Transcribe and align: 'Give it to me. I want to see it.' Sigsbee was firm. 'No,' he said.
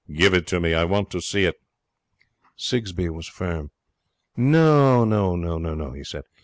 'Give 0.11 0.33
it 0.33 0.47
to 0.47 0.59
me. 0.59 0.73
I 0.73 0.83
want 0.83 1.11
to 1.11 1.21
see 1.21 1.45
it.' 1.45 1.61
Sigsbee 2.57 3.09
was 3.11 3.27
firm. 3.27 3.69
'No,' 4.35 5.91
he 5.95 6.03
said. 6.03 6.23